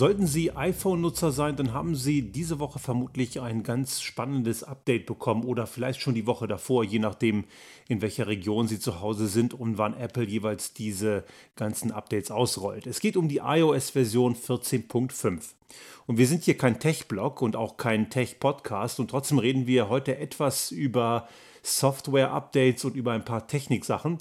[0.00, 5.44] Sollten Sie iPhone-Nutzer sein, dann haben Sie diese Woche vermutlich ein ganz spannendes Update bekommen
[5.44, 7.44] oder vielleicht schon die Woche davor, je nachdem,
[7.86, 12.86] in welcher Region Sie zu Hause sind und wann Apple jeweils diese ganzen Updates ausrollt.
[12.86, 15.50] Es geht um die iOS-Version 14.5.
[16.06, 20.16] Und wir sind hier kein Tech-Blog und auch kein Tech-Podcast und trotzdem reden wir heute
[20.16, 21.28] etwas über
[21.62, 24.16] Software-Updates und über ein paar Techniksachen.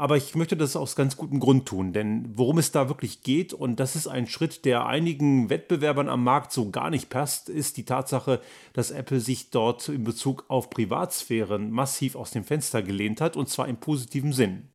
[0.00, 3.52] Aber ich möchte das aus ganz gutem Grund tun, denn worum es da wirklich geht,
[3.52, 7.76] und das ist ein Schritt, der einigen Wettbewerbern am Markt so gar nicht passt, ist
[7.76, 8.40] die Tatsache,
[8.72, 13.50] dass Apple sich dort in Bezug auf Privatsphären massiv aus dem Fenster gelehnt hat, und
[13.50, 14.70] zwar im positiven Sinn.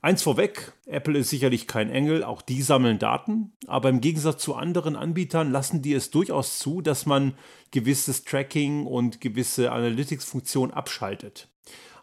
[0.00, 4.54] Eins vorweg, Apple ist sicherlich kein Engel, auch die sammeln Daten, aber im Gegensatz zu
[4.54, 7.34] anderen Anbietern lassen die es durchaus zu, dass man
[7.72, 11.50] gewisses Tracking und gewisse Analytics-Funktionen abschaltet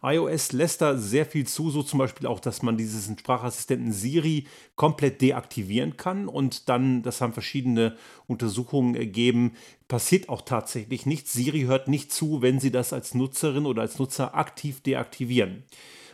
[0.03, 4.45] iOS lässt da sehr viel zu, so zum Beispiel auch, dass man diesen Sprachassistenten Siri
[4.75, 7.95] komplett deaktivieren kann und dann, das haben verschiedene
[8.28, 9.53] Untersuchungen ergeben,
[9.88, 11.31] passiert auch tatsächlich nichts.
[11.31, 15.63] Siri hört nicht zu, wenn Sie das als Nutzerin oder als Nutzer aktiv deaktivieren.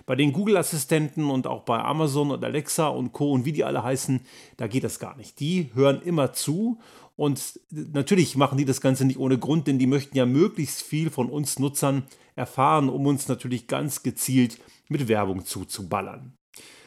[0.06, 3.32] Bei den Google-Assistenten und auch bei Amazon und Alexa und Co.
[3.32, 4.22] und wie die alle heißen,
[4.58, 5.40] da geht das gar nicht.
[5.40, 6.80] Die hören immer zu
[7.20, 11.10] und natürlich machen die das Ganze nicht ohne Grund, denn die möchten ja möglichst viel
[11.10, 12.04] von uns Nutzern
[12.38, 16.38] erfahren, um uns natürlich ganz gezielt mit Werbung zuzuballern.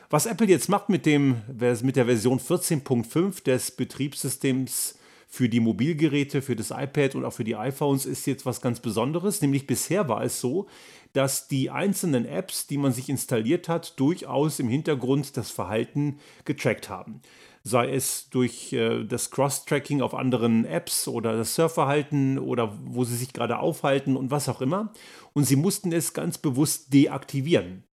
[0.09, 1.43] Was Apple jetzt macht mit, dem,
[1.83, 7.45] mit der Version 14.5 des Betriebssystems für die Mobilgeräte, für das iPad und auch für
[7.45, 9.43] die iPhones ist jetzt was ganz Besonderes.
[9.43, 10.67] Nämlich bisher war es so,
[11.13, 16.89] dass die einzelnen Apps, die man sich installiert hat, durchaus im Hintergrund das Verhalten getrackt
[16.89, 17.21] haben
[17.65, 23.17] sei es durch äh, das Cross-Tracking auf anderen Apps oder das Surfverhalten oder wo sie
[23.17, 24.93] sich gerade aufhalten und was auch immer.
[25.33, 27.85] Und sie mussten es ganz bewusst deaktivieren.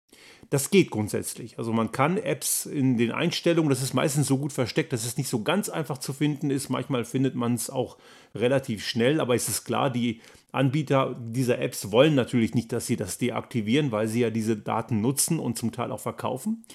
[0.49, 1.59] Das geht grundsätzlich.
[1.59, 5.15] Also man kann Apps in den Einstellungen, das ist meistens so gut versteckt, dass es
[5.15, 6.69] nicht so ganz einfach zu finden ist.
[6.69, 7.97] Manchmal findet man es auch
[8.33, 12.95] relativ schnell, aber es ist klar, die Anbieter dieser Apps wollen natürlich nicht, dass sie
[12.95, 16.65] das deaktivieren, weil sie ja diese Daten nutzen und zum Teil auch verkaufen.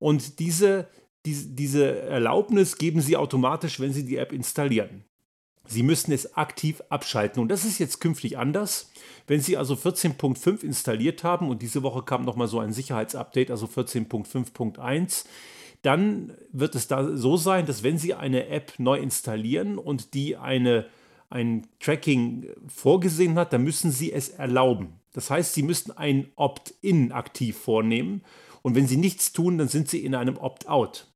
[0.00, 0.88] Und diese
[1.24, 5.04] diese Erlaubnis geben Sie automatisch, wenn Sie die App installieren.
[5.66, 7.40] Sie müssen es aktiv abschalten.
[7.40, 8.90] Und das ist jetzt künftig anders.
[9.26, 13.66] Wenn Sie also 14.5 installiert haben und diese Woche kam nochmal so ein Sicherheitsupdate, also
[13.66, 15.24] 14.5.1,
[15.80, 20.36] dann wird es da so sein, dass wenn Sie eine App neu installieren und die
[20.36, 20.86] eine,
[21.30, 25.00] ein Tracking vorgesehen hat, dann müssen Sie es erlauben.
[25.12, 28.22] Das heißt, Sie müssen ein Opt-in aktiv vornehmen.
[28.62, 31.06] Und wenn Sie nichts tun, dann sind Sie in einem Opt-out.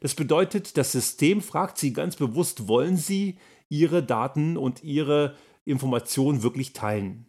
[0.00, 3.38] Das bedeutet, das System fragt Sie ganz bewusst, wollen Sie
[3.68, 7.26] Ihre Daten und Ihre Informationen wirklich teilen?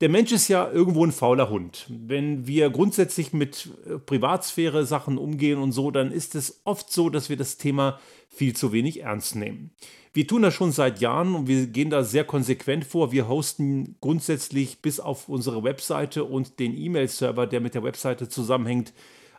[0.00, 1.86] Der Mensch ist ja irgendwo ein fauler Hund.
[1.88, 7.10] Wenn wir grundsätzlich mit äh, Privatsphäre Sachen umgehen und so, dann ist es oft so,
[7.10, 9.70] dass wir das Thema viel zu wenig ernst nehmen.
[10.12, 13.12] Wir tun das schon seit Jahren und wir gehen da sehr konsequent vor.
[13.12, 18.92] Wir hosten grundsätzlich bis auf unsere Webseite und den E-Mail-Server, der mit der Webseite zusammenhängt,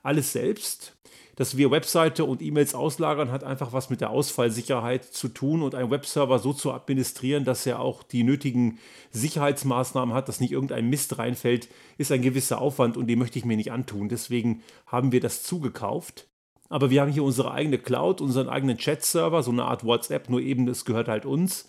[0.04, 0.98] alles selbst
[1.36, 5.76] dass wir Webseite und E-Mails auslagern, hat einfach was mit der Ausfallsicherheit zu tun und
[5.76, 8.80] einen Webserver so zu administrieren, dass er auch die nötigen
[9.12, 13.46] Sicherheitsmaßnahmen hat, dass nicht irgendein Mist reinfällt, ist ein gewisser Aufwand und den möchte ich
[13.46, 14.08] mir nicht antun.
[14.08, 16.28] Deswegen haben wir das zugekauft.
[16.70, 20.42] Aber wir haben hier unsere eigene Cloud, unseren eigenen Chat-Server, so eine Art WhatsApp, nur
[20.42, 21.68] eben, das gehört halt uns.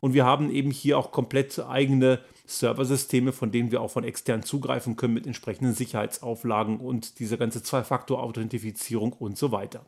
[0.00, 4.42] Und wir haben eben hier auch komplett eigene Serversysteme, von denen wir auch von extern
[4.42, 9.84] zugreifen können mit entsprechenden Sicherheitsauflagen und diese ganze Zwei-Faktor-Authentifizierung und so weiter.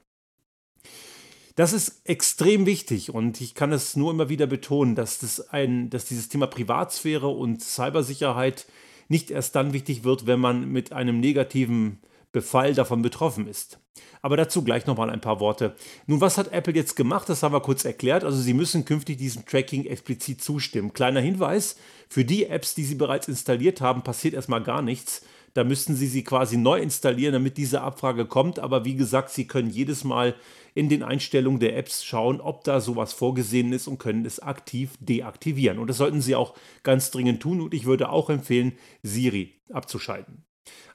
[1.56, 5.88] Das ist extrem wichtig und ich kann es nur immer wieder betonen, dass, das ein,
[5.88, 8.66] dass dieses Thema Privatsphäre und Cybersicherheit
[9.08, 11.98] nicht erst dann wichtig wird, wenn man mit einem negativen
[12.32, 13.80] Befall davon betroffen ist.
[14.22, 15.74] Aber dazu gleich nochmal ein paar Worte.
[16.06, 17.28] Nun, was hat Apple jetzt gemacht?
[17.28, 18.22] Das haben wir kurz erklärt.
[18.22, 20.92] Also Sie müssen künftig diesem Tracking explizit zustimmen.
[20.92, 21.76] Kleiner Hinweis,
[22.08, 25.22] für die Apps, die Sie bereits installiert haben, passiert erstmal gar nichts.
[25.54, 28.58] Da müssten Sie sie quasi neu installieren, damit diese Abfrage kommt.
[28.58, 30.36] Aber wie gesagt, Sie können jedes Mal
[30.74, 34.92] in den Einstellungen der Apps schauen, ob da sowas vorgesehen ist und können es aktiv
[35.00, 35.78] deaktivieren.
[35.80, 37.60] Und das sollten Sie auch ganz dringend tun.
[37.60, 40.44] Und ich würde auch empfehlen, Siri abzuschalten.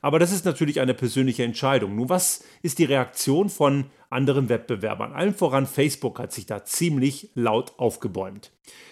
[0.02, 1.96] Aber das ist natürlich eine persönliche Entscheidung.
[1.96, 5.14] Nun, was ist die Reaktion von anderen Wettbewerbern?
[5.14, 8.52] Allen voran Facebook hat sich da ziemlich laut aufgebäumt.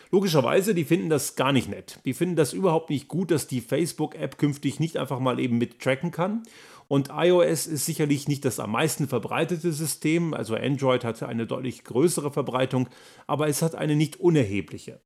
[0.10, 2.00] Logischerweise, die finden das gar nicht nett.
[2.06, 5.80] Die finden das überhaupt nicht gut, dass die Facebook-App künftig nicht einfach mal eben mit
[5.80, 6.44] tracken kann.
[6.88, 11.84] Und iOS ist sicherlich nicht das am meisten verbreitete System, also Android hatte eine deutlich
[11.84, 12.90] größere Verbreitung,
[13.26, 15.02] aber es hat eine nicht unerhebliche.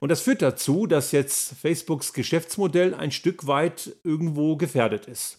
[0.00, 5.38] Und das führt dazu, dass jetzt Facebooks Geschäftsmodell ein Stück weit irgendwo gefährdet ist.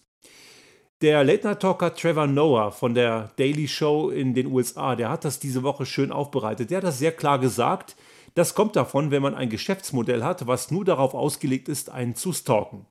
[1.02, 5.64] Der Late-Night-Talker Trevor Noah von der Daily Show in den USA, der hat das diese
[5.64, 6.72] Woche schön aufbereitet.
[6.72, 7.96] Der hat das sehr klar gesagt.
[8.36, 12.34] Das kommt davon, wenn man ein Geschäftsmodell hat, was nur darauf ausgelegt ist, einen zu
[12.34, 12.86] stalken.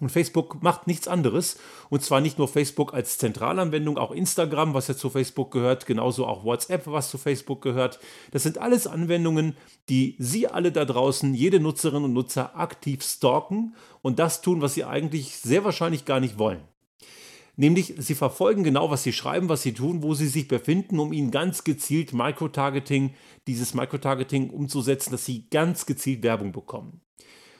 [0.00, 1.58] Und Facebook macht nichts anderes.
[1.90, 6.24] Und zwar nicht nur Facebook als Zentralanwendung, auch Instagram, was ja zu Facebook gehört, genauso
[6.26, 7.98] auch WhatsApp, was zu Facebook gehört.
[8.30, 9.56] Das sind alles Anwendungen,
[9.88, 14.74] die Sie alle da draußen, jede Nutzerin und Nutzer aktiv stalken und das tun, was
[14.74, 16.60] Sie eigentlich sehr wahrscheinlich gar nicht wollen.
[17.60, 21.12] Nämlich, sie verfolgen genau, was sie schreiben, was sie tun, wo sie sich befinden, um
[21.12, 23.14] ihnen ganz gezielt Microtargeting,
[23.48, 27.00] dieses Microtargeting umzusetzen, dass sie ganz gezielt Werbung bekommen.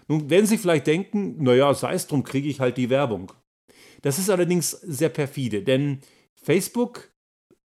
[0.08, 3.32] Nun werden Sie vielleicht denken, naja, sei es drum, kriege ich halt die Werbung.
[4.02, 6.00] Das ist allerdings sehr perfide, denn
[6.34, 7.10] Facebook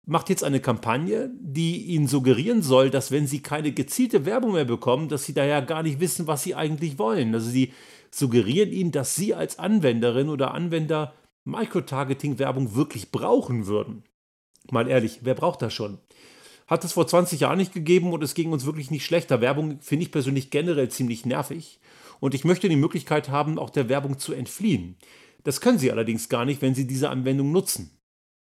[0.04, 4.64] macht jetzt eine Kampagne, die Ihnen suggerieren soll, dass wenn Sie keine gezielte Werbung mehr
[4.64, 7.34] bekommen, dass Sie da ja gar nicht wissen, was Sie eigentlich wollen.
[7.34, 7.72] Also Sie
[8.10, 11.14] suggerieren Ihnen, dass Sie als Anwenderin oder Anwender
[11.44, 14.04] Microtargeting-Werbung wirklich brauchen würden.
[14.70, 15.98] Mal ehrlich, wer braucht das schon?
[16.66, 19.40] Hat es vor 20 Jahren nicht gegeben und es ging uns wirklich nicht schlechter.
[19.40, 21.80] Werbung finde ich persönlich generell ziemlich nervig
[22.22, 24.96] und ich möchte die Möglichkeit haben, auch der Werbung zu entfliehen.
[25.42, 27.98] Das können Sie allerdings gar nicht, wenn Sie diese Anwendung nutzen.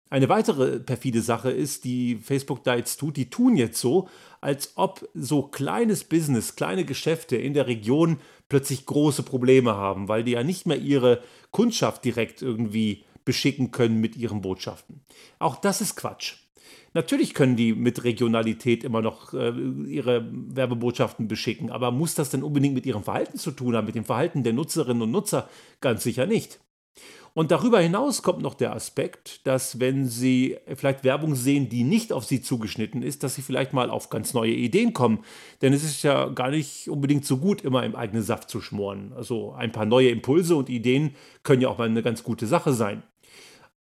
[0.10, 4.10] Eine weitere perfide Sache ist, die Facebook da jetzt tut, die tun jetzt so,
[4.42, 8.20] als ob so kleines Business, kleine Geschäfte in der Region
[8.50, 14.02] plötzlich große Probleme haben, weil die ja nicht mehr ihre Kundschaft direkt irgendwie beschicken können
[14.02, 15.06] mit ihren Botschaften.
[15.40, 16.43] Auch das ist Quatsch.
[16.94, 19.52] Natürlich können die mit Regionalität immer noch äh,
[19.88, 23.96] ihre Werbebotschaften beschicken, aber muss das denn unbedingt mit ihrem Verhalten zu tun haben, mit
[23.96, 25.50] dem Verhalten der Nutzerinnen und Nutzer?
[25.82, 26.60] Ganz sicher nicht.
[27.36, 32.14] Und darüber hinaus kommt noch der Aspekt, dass wenn Sie vielleicht Werbung sehen, die nicht
[32.14, 35.24] auf Sie zugeschnitten ist, dass Sie vielleicht mal auf ganz neue Ideen kommen.
[35.64, 39.14] Denn es ist ja gar nicht unbedingt so gut, immer im eigenen Saft zu schmoren.
[39.16, 42.72] Also ein paar neue Impulse und Ideen können ja auch mal eine ganz gute Sache
[42.72, 43.02] sein.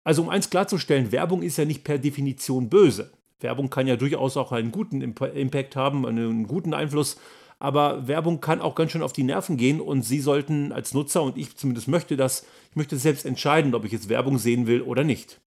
[0.08, 3.10] Also um eins klarzustellen, Werbung ist ja nicht per Definition böse.
[3.40, 7.20] Werbung kann ja durchaus auch einen guten Impact haben, einen guten Einfluss,
[7.58, 11.22] aber Werbung kann auch ganz schön auf die Nerven gehen und Sie sollten als Nutzer,
[11.22, 14.80] und ich zumindest möchte das, ich möchte selbst entscheiden, ob ich jetzt Werbung sehen will
[14.80, 15.42] oder nicht.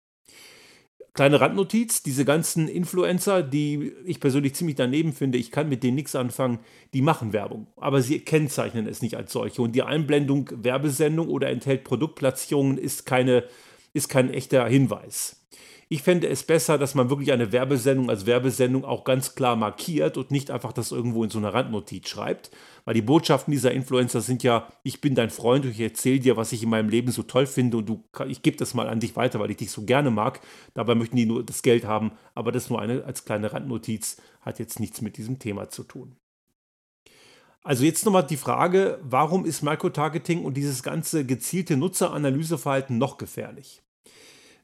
[1.14, 5.94] Kleine Randnotiz, diese ganzen Influencer, die ich persönlich ziemlich daneben finde, ich kann mit denen
[5.94, 6.58] nichts anfangen,
[6.94, 9.62] die machen Werbung, aber sie kennzeichnen es nicht als solche.
[9.62, 13.44] Und die Einblendung Werbesendung oder enthält Produktplatzierungen ist keine
[13.92, 15.38] ist kein echter Hinweis.
[15.90, 20.18] Ich fände es besser, dass man wirklich eine Werbesendung als Werbesendung auch ganz klar markiert
[20.18, 22.50] und nicht einfach das irgendwo in so einer Randnotiz schreibt.
[22.84, 26.36] Weil die Botschaften dieser Influencer sind ja, ich bin dein Freund und ich erzähle dir,
[26.36, 29.00] was ich in meinem Leben so toll finde und du, ich gebe das mal an
[29.00, 30.40] dich weiter, weil ich dich so gerne mag.
[30.74, 34.58] Dabei möchten die nur das Geld haben, aber das nur eine als kleine Randnotiz, hat
[34.58, 36.16] jetzt nichts mit diesem Thema zu tun.
[37.62, 43.82] Also jetzt nochmal die Frage, warum ist Microtargeting und dieses ganze gezielte Nutzeranalyseverhalten noch gefährlich?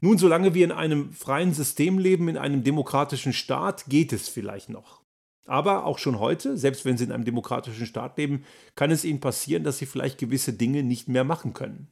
[0.01, 4.69] Nun, solange wir in einem freien System leben, in einem demokratischen Staat, geht es vielleicht
[4.69, 5.03] noch.
[5.47, 8.45] Aber auch schon heute, selbst wenn Sie in einem demokratischen Staat leben,
[8.77, 11.89] kann es Ihnen passieren, dass Sie vielleicht gewisse Dinge nicht mehr machen können.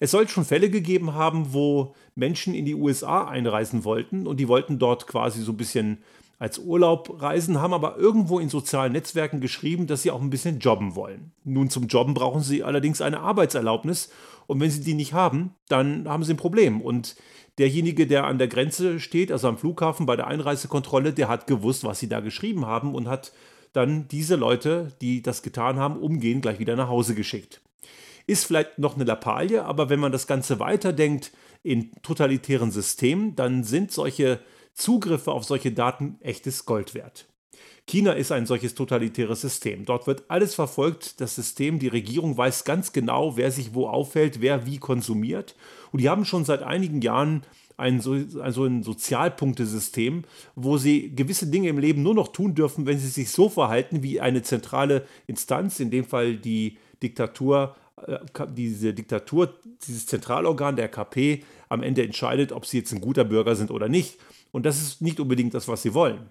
[0.00, 4.48] Es soll schon Fälle gegeben haben, wo Menschen in die USA einreisen wollten und die
[4.48, 6.02] wollten dort quasi so ein bisschen
[6.38, 10.58] als Urlaub reisen, haben aber irgendwo in sozialen Netzwerken geschrieben, dass sie auch ein bisschen
[10.58, 11.32] jobben wollen.
[11.44, 14.10] Nun zum Jobben brauchen sie allerdings eine Arbeitserlaubnis
[14.46, 16.80] und wenn sie die nicht haben, dann haben sie ein Problem.
[16.80, 17.16] Und
[17.58, 21.84] derjenige, der an der Grenze steht, also am Flughafen bei der Einreisekontrolle, der hat gewusst,
[21.84, 23.32] was sie da geschrieben haben und hat
[23.72, 27.60] dann diese Leute, die das getan haben, umgehend gleich wieder nach Hause geschickt.
[28.26, 31.32] Ist vielleicht noch eine Lappalie, aber wenn man das Ganze weiterdenkt
[31.62, 34.40] in totalitären Systemen, dann sind solche
[34.76, 37.26] Zugriffe auf solche Daten echtes Gold wert.
[37.86, 39.84] China ist ein solches totalitäres System.
[39.84, 44.40] Dort wird alles verfolgt, das System, die Regierung weiß ganz genau, wer sich wo auffällt,
[44.40, 45.54] wer wie konsumiert.
[45.92, 47.42] Und die haben schon seit einigen Jahren
[47.76, 48.02] ein,
[48.40, 50.24] also ein Sozialpunktesystem,
[50.56, 54.02] wo sie gewisse Dinge im Leben nur noch tun dürfen, wenn sie sich so verhalten,
[54.02, 58.18] wie eine zentrale Instanz, in dem Fall die Diktatur, äh,
[58.48, 59.54] diese Diktatur,
[59.86, 63.88] dieses Zentralorgan der KP am Ende entscheidet, ob sie jetzt ein guter Bürger sind oder
[63.88, 64.18] nicht.
[64.52, 66.30] Und das ist nicht unbedingt das, was sie wollen.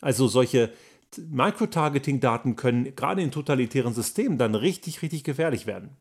[0.00, 0.72] Also solche
[1.16, 5.96] Microtargeting-Daten können gerade in totalitären Systemen dann richtig, richtig gefährlich werden.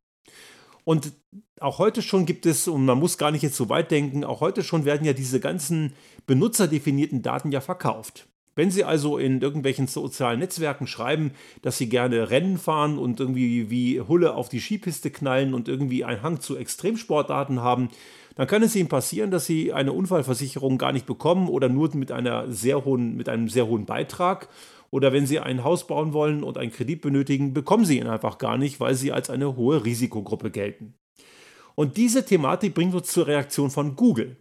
[0.84, 1.12] Und
[1.60, 4.40] auch heute schon gibt es, und man muss gar nicht jetzt so weit denken, auch
[4.40, 5.94] heute schon werden ja diese ganzen
[6.28, 8.28] benutzerdefinierten Daten ja verkauft.
[8.58, 13.70] Wenn Sie also in irgendwelchen sozialen Netzwerken schreiben, dass Sie gerne Rennen fahren und irgendwie
[13.70, 17.90] wie Hulle auf die Skipiste knallen und irgendwie einen Hang zu Extremsportdaten haben,
[18.36, 22.12] dann kann es Ihnen passieren, dass Sie eine Unfallversicherung gar nicht bekommen oder nur mit,
[22.12, 24.50] einer sehr hohen, mit einem sehr hohen Beitrag.
[24.90, 28.40] Oder wenn Sie ein Haus bauen wollen und einen Kredit benötigen, bekommen Sie ihn einfach
[28.40, 30.96] gar nicht, weil Sie als eine hohe Risikogruppe gelten.
[31.76, 34.38] Und diese Thematik bringt uns zur Reaktion von Google.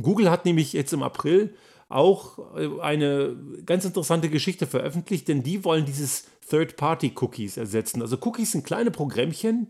[0.00, 1.54] Google hat nämlich jetzt im April
[1.94, 8.02] auch äh, eine ganz interessante Geschichte veröffentlicht, denn die wollen dieses Third-Party-Cookies ersetzen.
[8.02, 9.68] Also Cookies sind kleine Programmchen,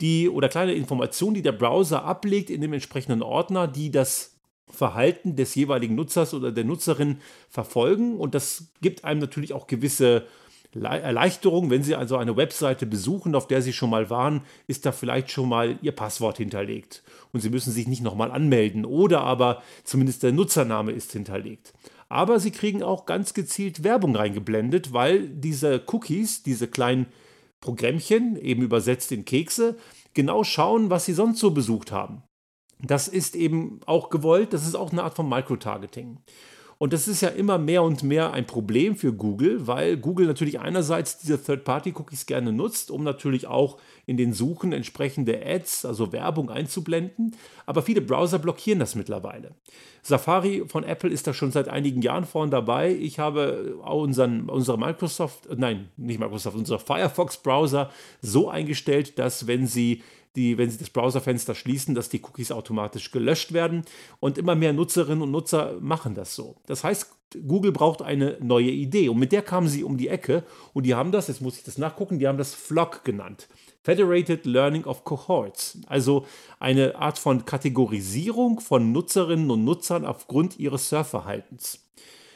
[0.00, 4.36] die oder kleine Informationen, die der Browser ablegt in dem entsprechenden Ordner, die das
[4.68, 8.16] Verhalten des jeweiligen Nutzers oder der Nutzerin verfolgen.
[8.16, 10.26] Und das gibt einem natürlich auch gewisse
[10.74, 14.92] Erleichterung, wenn Sie also eine Webseite besuchen, auf der Sie schon mal waren, ist da
[14.92, 17.02] vielleicht schon mal Ihr Passwort hinterlegt.
[17.32, 18.84] Und Sie müssen sich nicht nochmal anmelden.
[18.84, 21.72] Oder aber zumindest der Nutzername ist hinterlegt.
[22.08, 27.06] Aber Sie kriegen auch ganz gezielt Werbung reingeblendet, weil diese Cookies, diese kleinen
[27.60, 29.76] Programmchen, eben übersetzt in Kekse,
[30.14, 32.22] genau schauen, was Sie sonst so besucht haben.
[32.82, 36.18] Das ist eben auch gewollt, das ist auch eine Art von Microtargeting.
[36.82, 40.60] Und das ist ja immer mehr und mehr ein Problem für Google, weil Google natürlich
[40.60, 46.48] einerseits diese Third-Party-Cookies gerne nutzt, um natürlich auch in den Suchen entsprechende Ads, also Werbung
[46.48, 47.36] einzublenden.
[47.66, 49.50] Aber viele Browser blockieren das mittlerweile.
[50.00, 52.94] Safari von Apple ist da schon seit einigen Jahren vorn dabei.
[52.94, 57.90] Ich habe unseren, unsere Microsoft, nein, nicht Microsoft, unser Firefox-Browser
[58.22, 60.02] so eingestellt, dass wenn Sie
[60.36, 63.84] die, wenn Sie das Browserfenster schließen, dass die Cookies automatisch gelöscht werden.
[64.20, 66.56] Und immer mehr Nutzerinnen und Nutzer machen das so.
[66.66, 67.10] Das heißt,
[67.46, 69.08] Google braucht eine neue Idee.
[69.08, 70.44] Und mit der kamen sie um die Ecke.
[70.72, 73.48] Und die haben das, jetzt muss ich das nachgucken, die haben das FLOC genannt.
[73.82, 75.78] Federated Learning of Cohorts.
[75.86, 76.26] Also
[76.58, 81.80] eine Art von Kategorisierung von Nutzerinnen und Nutzern aufgrund ihres Surfverhaltens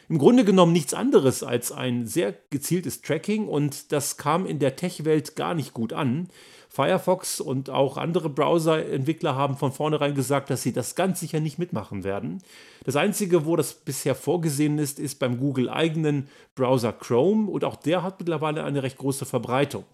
[0.08, 4.76] im Grunde genommen nichts anderes als ein sehr gezieltes Tracking und das kam in der
[4.76, 6.28] Tech-Welt gar nicht gut an.
[6.68, 11.56] Firefox und auch andere Browser-Entwickler haben von vornherein gesagt, dass sie das ganz sicher nicht
[11.56, 12.42] mitmachen werden.
[12.84, 18.02] Das Einzige, wo das bisher vorgesehen ist, ist beim Google-eigenen Browser Chrome und auch der
[18.02, 19.84] hat mittlerweile eine recht große Verbreitung.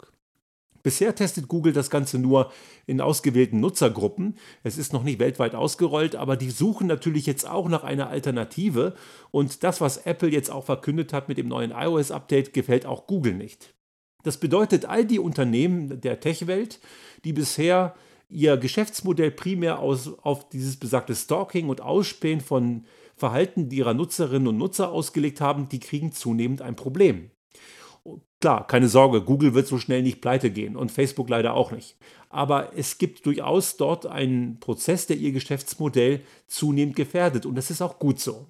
[0.82, 2.52] Bisher testet Google das Ganze nur
[2.87, 4.37] in ausgewählten Nutzergruppen.
[4.62, 8.94] Es ist noch nicht weltweit ausgerollt, aber die suchen natürlich jetzt auch nach einer Alternative.
[9.30, 13.34] Und das, was Apple jetzt auch verkündet hat mit dem neuen iOS-Update, gefällt auch Google
[13.34, 13.75] nicht.
[14.22, 16.80] Das bedeutet, all die Unternehmen der Tech-Welt,
[17.25, 17.94] die bisher
[18.28, 22.84] ihr Geschäftsmodell primär aus, auf dieses besagte Stalking und Ausspähen von
[23.16, 27.30] Verhalten ihrer Nutzerinnen und Nutzer ausgelegt haben, die kriegen zunehmend ein Problem.
[28.40, 31.97] Klar, keine Sorge, Google wird so schnell nicht pleite gehen und Facebook leider auch nicht.
[32.30, 37.83] Aber es gibt durchaus dort einen Prozess, der ihr Geschäftsmodell zunehmend gefährdet und das ist
[37.83, 38.47] auch gut so.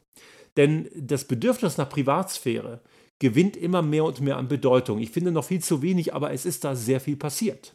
[0.56, 2.80] Denn das Bedürfnis nach Privatsphäre
[3.18, 4.98] gewinnt immer mehr und mehr an Bedeutung.
[4.98, 7.74] Ich finde noch viel zu wenig, aber es ist da sehr viel passiert.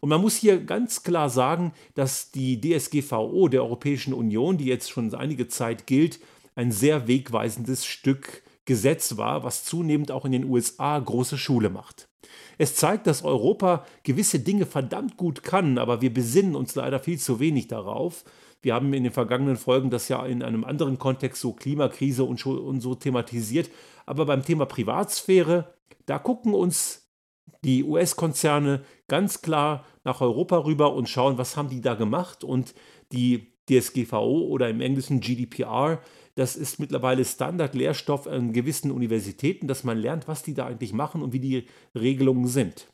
[0.00, 4.90] Und man muss hier ganz klar sagen, dass die DSGVO der Europäischen Union, die jetzt
[4.90, 6.20] schon einige Zeit gilt,
[6.54, 12.08] ein sehr wegweisendes Stück Gesetz war, was zunehmend auch in den USA große Schule macht.
[12.58, 17.18] Es zeigt, dass Europa gewisse Dinge verdammt gut kann, aber wir besinnen uns leider viel
[17.18, 18.24] zu wenig darauf.
[18.62, 22.80] Wir haben in den vergangenen Folgen das ja in einem anderen Kontext, so Klimakrise und
[22.80, 23.70] so thematisiert.
[24.06, 25.74] Aber beim Thema Privatsphäre,
[26.06, 27.10] da gucken uns
[27.62, 32.42] die US-Konzerne ganz klar nach Europa rüber und schauen, was haben die da gemacht.
[32.44, 32.74] Und
[33.12, 36.00] die DSGVO oder im Englischen GDPR
[36.34, 41.22] das ist mittlerweile Standardlehrstoff an gewissen Universitäten, dass man lernt, was die da eigentlich machen
[41.22, 42.88] und wie die Regelungen sind.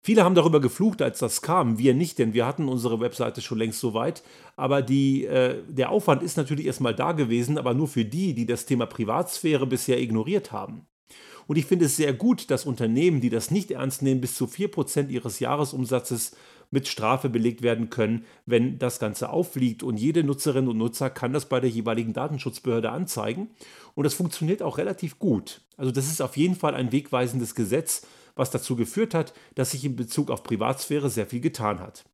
[0.00, 1.78] Viele haben darüber geflucht, als das kam.
[1.78, 4.22] Wir nicht, denn wir hatten unsere Webseite schon längst so weit.
[4.54, 8.44] Aber die, äh, der Aufwand ist natürlich erstmal da gewesen, aber nur für die, die
[8.44, 10.86] das Thema Privatsphäre bisher ignoriert haben.
[11.46, 14.44] Und ich finde es sehr gut, dass Unternehmen, die das nicht ernst nehmen, bis zu
[14.44, 16.36] 4% ihres Jahresumsatzes
[16.70, 19.82] mit Strafe belegt werden können, wenn das Ganze auffliegt.
[19.82, 23.50] Und jede Nutzerin und Nutzer kann das bei der jeweiligen Datenschutzbehörde anzeigen.
[23.94, 25.60] Und das funktioniert auch relativ gut.
[25.76, 28.06] Also das ist auf jeden Fall ein wegweisendes Gesetz,
[28.36, 32.04] was dazu geführt hat, dass sich in Bezug auf Privatsphäre sehr viel getan hat.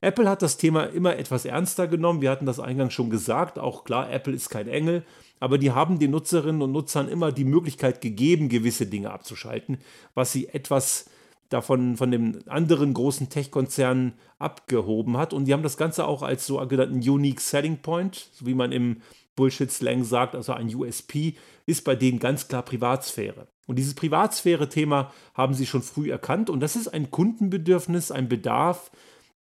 [0.00, 2.20] Apple hat das Thema immer etwas ernster genommen.
[2.20, 3.58] Wir hatten das eingangs schon gesagt.
[3.58, 5.02] Auch klar, Apple ist kein Engel,
[5.40, 9.78] aber die haben den Nutzerinnen und Nutzern immer die Möglichkeit gegeben, gewisse Dinge abzuschalten,
[10.14, 11.06] was sie etwas
[11.48, 15.32] davon von den anderen großen Tech-Konzernen abgehoben hat.
[15.32, 19.02] Und die haben das Ganze auch als sogenannten Unique Selling Point, so wie man im
[19.36, 21.34] Bullshit-Slang sagt, also ein USP,
[21.66, 23.48] ist bei denen ganz klar Privatsphäre.
[23.66, 28.90] Und dieses Privatsphäre-Thema haben sie schon früh erkannt und das ist ein Kundenbedürfnis, ein Bedarf,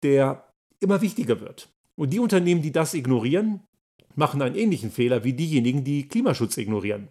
[0.01, 0.47] der
[0.79, 1.69] immer wichtiger wird.
[1.95, 3.61] Und die Unternehmen, die das ignorieren,
[4.15, 7.09] machen einen ähnlichen Fehler wie diejenigen, die Klimaschutz ignorieren.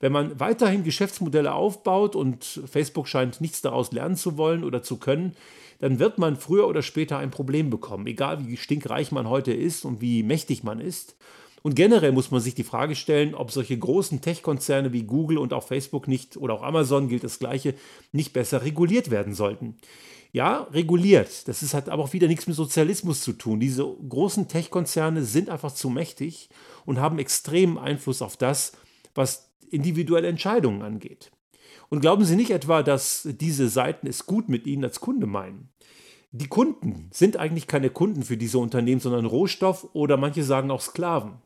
[0.00, 4.96] Wenn man weiterhin Geschäftsmodelle aufbaut und Facebook scheint nichts daraus lernen zu wollen oder zu
[4.98, 5.34] können,
[5.80, 9.84] dann wird man früher oder später ein Problem bekommen, egal wie stinkreich man heute ist
[9.84, 11.16] und wie mächtig man ist.
[11.62, 15.52] Und generell muss man sich die Frage stellen, ob solche großen Tech-Konzerne wie Google und
[15.52, 17.74] auch Facebook nicht oder auch Amazon gilt das gleiche,
[18.12, 19.76] nicht besser reguliert werden sollten.
[20.30, 21.48] Ja, reguliert.
[21.48, 23.60] Das ist, hat aber auch wieder nichts mit Sozialismus zu tun.
[23.60, 26.48] Diese großen Tech-Konzerne sind einfach zu mächtig
[26.84, 28.72] und haben extremen Einfluss auf das,
[29.14, 31.30] was individuelle Entscheidungen angeht.
[31.90, 35.70] Und glauben Sie nicht etwa, dass diese Seiten es gut mit Ihnen als Kunde meinen.
[36.30, 40.82] Die Kunden sind eigentlich keine Kunden für diese Unternehmen, sondern Rohstoff oder manche sagen auch
[40.82, 41.36] Sklaven.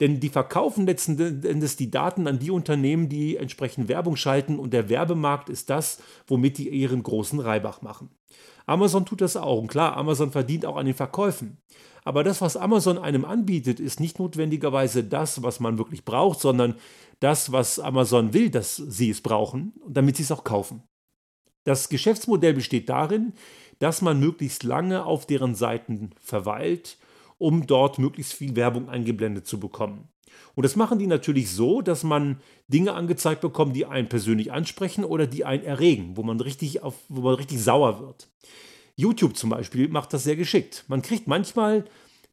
[0.00, 4.72] Denn die verkaufen letzten Endes die Daten an die Unternehmen, die entsprechend Werbung schalten und
[4.72, 8.10] der Werbemarkt ist das, womit die ihren großen Reibach machen.
[8.66, 11.58] Amazon tut das auch und klar, Amazon verdient auch an den Verkäufen.
[12.02, 16.74] Aber das, was Amazon einem anbietet, ist nicht notwendigerweise das, was man wirklich braucht, sondern
[17.20, 20.82] das, was Amazon will, dass sie es brauchen, damit sie es auch kaufen.
[21.64, 23.32] Das Geschäftsmodell besteht darin,
[23.78, 26.98] dass man möglichst lange auf deren Seiten verweilt,
[27.38, 30.08] um dort möglichst viel Werbung eingeblendet zu bekommen.
[30.54, 35.04] Und das machen die natürlich so, dass man Dinge angezeigt bekommt, die einen persönlich ansprechen
[35.04, 38.28] oder die einen erregen, wo man richtig, auf, wo man richtig sauer wird.
[38.96, 40.84] YouTube zum Beispiel macht das sehr geschickt.
[40.88, 41.84] Man kriegt manchmal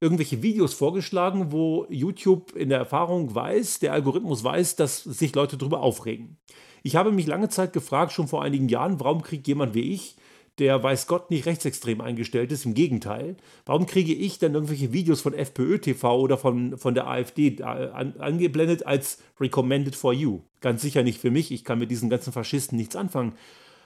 [0.01, 5.57] irgendwelche Videos vorgeschlagen, wo YouTube in der Erfahrung weiß, der Algorithmus weiß, dass sich Leute
[5.57, 6.37] darüber aufregen.
[6.83, 10.15] Ich habe mich lange Zeit gefragt, schon vor einigen Jahren, warum kriegt jemand wie ich
[10.61, 12.65] der weiß Gott nicht rechtsextrem eingestellt ist.
[12.65, 13.35] Im Gegenteil.
[13.65, 18.15] Warum kriege ich dann irgendwelche Videos von FPÖ TV oder von, von der AfD an,
[18.19, 20.41] angeblendet als recommended for you?
[20.59, 21.51] Ganz sicher nicht für mich.
[21.51, 23.33] Ich kann mit diesen ganzen Faschisten nichts anfangen.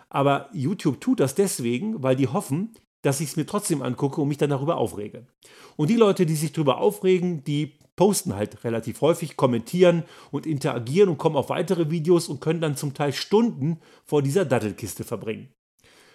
[0.09, 2.73] Aber YouTube tut das deswegen, weil die hoffen,
[3.05, 5.27] dass ich es mir trotzdem angucke und mich dann darüber aufrege.
[5.75, 11.09] Und die Leute, die sich darüber aufregen, die posten halt relativ häufig, kommentieren und interagieren
[11.09, 15.49] und kommen auf weitere Videos und können dann zum Teil Stunden vor dieser Dattelkiste verbringen.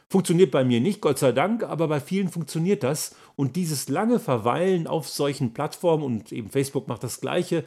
[0.08, 3.14] Funktioniert bei mir nicht, Gott sei Dank, aber bei vielen funktioniert das.
[3.36, 7.64] Und dieses lange Verweilen auf solchen Plattformen und eben Facebook macht das Gleiche,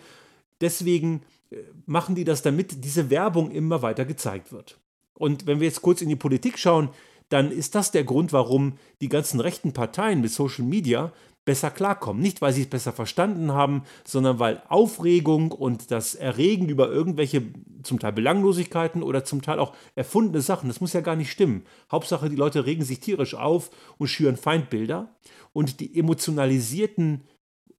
[0.60, 4.78] deswegen äh, machen die das, damit diese Werbung immer weiter gezeigt wird.
[5.14, 6.90] Und wenn wir jetzt kurz in die Politik schauen,
[7.34, 11.12] dann ist das der Grund, warum die ganzen rechten Parteien mit Social Media
[11.46, 12.22] besser klarkommen.
[12.22, 17.42] Nicht, weil sie es besser verstanden haben, sondern weil Aufregung und das Erregen über irgendwelche
[17.82, 21.64] zum Teil Belanglosigkeiten oder zum Teil auch erfundene Sachen, das muss ja gar nicht stimmen.
[21.92, 25.10] Hauptsache, die Leute regen sich tierisch auf und schüren Feindbilder.
[25.54, 27.24] Und die emotionalisierten,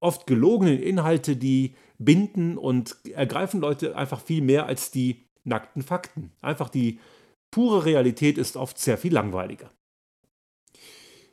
[0.01, 6.33] oft gelogenen Inhalte, die binden und ergreifen Leute einfach viel mehr als die nackten Fakten.
[6.43, 6.99] Einfach die
[7.55, 9.71] pure Realität ist oft sehr viel langweiliger.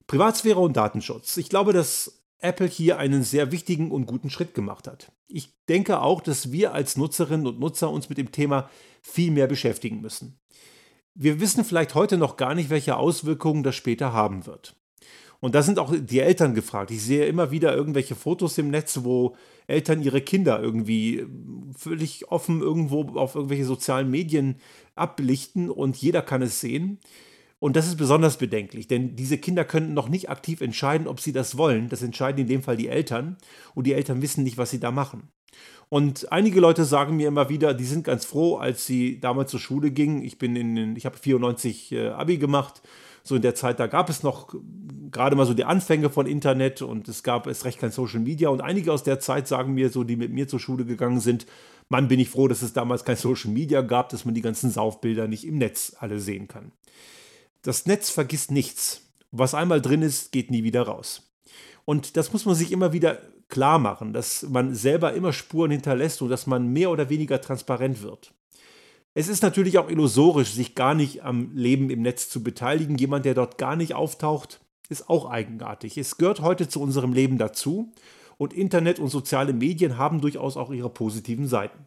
[0.05, 1.35] Privatsphäre und Datenschutz.
[1.37, 5.11] Ich glaube, dass Apple hier einen sehr wichtigen und guten Schritt gemacht hat.
[5.27, 8.69] Ich denke auch, dass wir als Nutzerinnen und Nutzer uns mit dem Thema
[9.01, 10.39] viel mehr beschäftigen müssen.
[11.15, 14.75] Wir wissen vielleicht heute noch gar nicht, welche Auswirkungen das später haben wird.
[15.39, 16.91] Und da sind auch die Eltern gefragt.
[16.91, 19.35] Ich sehe immer wieder irgendwelche Fotos im Netz, wo
[19.71, 21.25] Eltern ihre Kinder irgendwie
[21.75, 24.57] völlig offen irgendwo auf irgendwelche sozialen Medien
[24.95, 26.99] ablichten und jeder kann es sehen.
[27.59, 31.31] Und das ist besonders bedenklich, denn diese Kinder können noch nicht aktiv entscheiden, ob sie
[31.31, 31.89] das wollen.
[31.89, 33.37] Das entscheiden in dem Fall die Eltern
[33.75, 35.29] und die Eltern wissen nicht, was sie da machen.
[35.87, 39.59] Und einige Leute sagen mir immer wieder, die sind ganz froh, als sie damals zur
[39.59, 40.23] Schule gingen.
[40.23, 42.81] Ich bin in, ich habe 94 äh, Abi gemacht.
[43.23, 44.53] So in der Zeit, da gab es noch
[45.11, 48.49] gerade mal so die Anfänge von Internet und es gab es recht kein Social Media.
[48.49, 51.45] Und einige aus der Zeit sagen mir so, die mit mir zur Schule gegangen sind,
[51.89, 54.71] Mann, bin ich froh, dass es damals kein Social Media gab, dass man die ganzen
[54.71, 56.71] Saufbilder nicht im Netz alle sehen kann.
[57.63, 59.11] Das Netz vergisst nichts.
[59.31, 61.31] Was einmal drin ist, geht nie wieder raus.
[61.85, 66.21] Und das muss man sich immer wieder klar machen, dass man selber immer Spuren hinterlässt
[66.21, 68.33] und dass man mehr oder weniger transparent wird.
[69.13, 72.97] Es ist natürlich auch illusorisch, sich gar nicht am Leben im Netz zu beteiligen.
[72.97, 75.97] Jemand, der dort gar nicht auftaucht, ist auch eigenartig.
[75.97, 77.91] Es gehört heute zu unserem Leben dazu
[78.37, 81.85] und Internet und soziale Medien haben durchaus auch ihre positiven Seiten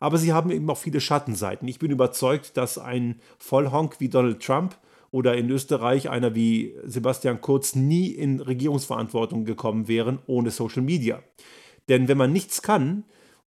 [0.00, 1.66] aber sie haben eben auch viele Schattenseiten.
[1.68, 4.76] Ich bin überzeugt, dass ein Vollhonk wie Donald Trump
[5.10, 11.22] oder in Österreich einer wie Sebastian Kurz nie in Regierungsverantwortung gekommen wären ohne Social Media.
[11.88, 13.04] Denn wenn man nichts kann,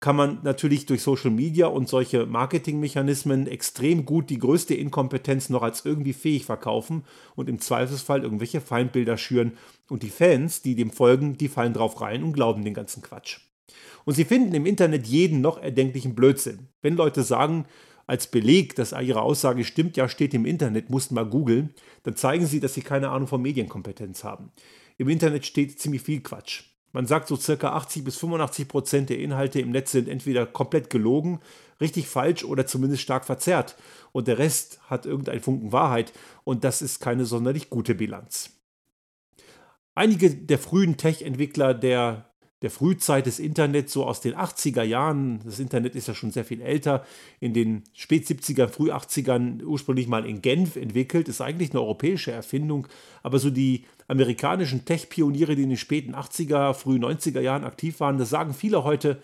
[0.00, 5.62] kann man natürlich durch Social Media und solche Marketingmechanismen extrem gut die größte Inkompetenz noch
[5.62, 7.04] als irgendwie fähig verkaufen
[7.36, 9.52] und im Zweifelsfall irgendwelche Feindbilder schüren.
[9.90, 13.40] Und die Fans, die dem folgen, die fallen drauf rein und glauben den ganzen Quatsch.
[14.06, 16.68] Und sie finden im Internet jeden noch erdenklichen Blödsinn.
[16.80, 17.66] Wenn Leute sagen,
[18.06, 22.46] als Beleg, dass ihre Aussage stimmt, ja, steht im Internet, mussten mal googeln, dann zeigen
[22.46, 24.50] sie, dass sie keine Ahnung von Medienkompetenz haben.
[24.96, 26.69] Im Internet steht ziemlich viel Quatsch.
[26.92, 30.90] Man sagt so circa 80 bis 85 Prozent der Inhalte im Netz sind entweder komplett
[30.90, 31.40] gelogen,
[31.80, 33.76] richtig falsch oder zumindest stark verzerrt.
[34.12, 36.12] Und der Rest hat irgendeinen Funken Wahrheit.
[36.44, 38.50] Und das ist keine sonderlich gute Bilanz.
[39.94, 42.29] Einige der frühen Tech-Entwickler der
[42.62, 45.40] der Frühzeit des Internets, so aus den 80er Jahren.
[45.44, 47.04] Das Internet ist ja schon sehr viel älter,
[47.40, 51.28] in den spät 70er, früh 80ern ursprünglich mal in Genf entwickelt.
[51.28, 52.86] Ist eigentlich eine europäische Erfindung,
[53.22, 58.18] aber so die amerikanischen Tech-Pioniere, die in den späten 80er, früh 90er Jahren aktiv waren,
[58.18, 59.22] das sagen viele heute,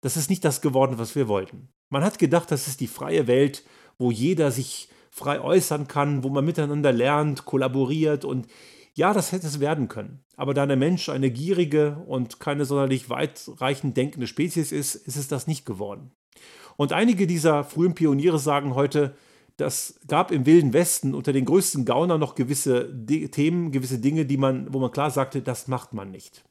[0.00, 1.68] das ist nicht das geworden, was wir wollten.
[1.88, 3.64] Man hat gedacht, das ist die freie Welt,
[3.98, 8.46] wo jeder sich frei äußern kann, wo man miteinander lernt, kollaboriert und
[8.94, 10.24] ja, das hätte es werden können.
[10.36, 15.28] Aber da der Mensch eine gierige und keine sonderlich weitreichend denkende Spezies ist, ist es
[15.28, 16.12] das nicht geworden.
[16.76, 19.14] Und einige dieser frühen Pioniere sagen heute,
[19.56, 24.24] das gab im Wilden Westen unter den größten Gaunern noch gewisse D Themen, gewisse Dinge,
[24.24, 26.44] die man, wo man klar sagte, das macht man nicht.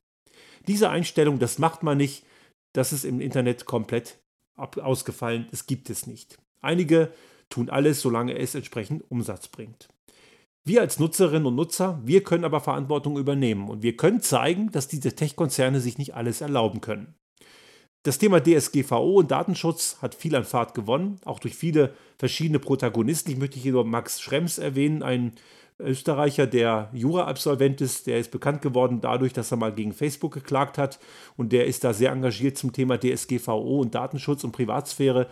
[0.67, 2.23] Diese Einstellung, das macht man nicht,
[2.73, 4.19] das ist im Internet komplett
[4.55, 6.37] ausgefallen, es gibt es nicht.
[6.61, 7.11] Einige
[7.49, 9.89] tun alles, solange es entsprechend Umsatz bringt.
[10.63, 14.87] Wir als Nutzerinnen und Nutzer, wir können aber Verantwortung übernehmen und wir können zeigen, dass
[14.87, 17.15] diese Tech-Konzerne sich nicht alles erlauben können.
[18.03, 23.31] Das Thema DSGVO und Datenschutz hat viel an Fahrt gewonnen, auch durch viele verschiedene Protagonisten.
[23.31, 25.33] Ich möchte hier nur Max Schrems erwähnen, ein
[25.79, 30.77] Österreicher, der Jura-Absolvent ist, der ist bekannt geworden dadurch, dass er mal gegen Facebook geklagt
[30.77, 30.99] hat
[31.37, 35.27] und der ist da sehr engagiert zum Thema DSGVO und Datenschutz und Privatsphäre.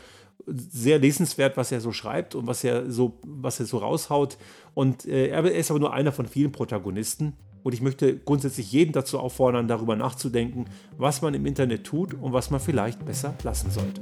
[0.45, 4.37] Sehr lesenswert, was er so schreibt und was er so, was er so raushaut.
[4.73, 7.33] Und äh, er ist aber nur einer von vielen Protagonisten.
[7.61, 10.65] Und ich möchte grundsätzlich jeden dazu auffordern, darüber nachzudenken,
[10.97, 14.01] was man im Internet tut und was man vielleicht besser lassen sollte.